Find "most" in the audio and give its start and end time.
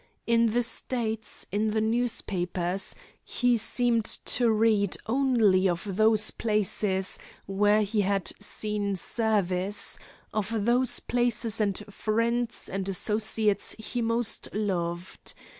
14.01-14.49